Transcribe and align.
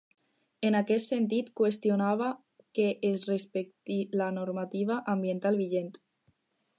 En 0.67 0.75
aquest 0.77 1.11
sentit, 1.11 1.51
qüestiona 1.59 2.07
que 2.79 2.87
es 3.11 3.27
respecti 3.33 3.99
la 4.23 4.31
normativa 4.39 5.01
ambiental 5.17 5.63
vigent. 5.65 5.93